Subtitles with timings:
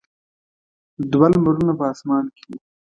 [1.11, 2.57] دوه لمرونه په اسمان کې وو.